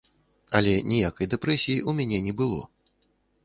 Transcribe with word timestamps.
Але 0.59 0.73
ніякай 0.93 1.29
дэпрэсіі 1.35 1.79
ў 1.81 1.91
мяне 2.01 2.25
не 2.31 2.37
было. 2.43 2.61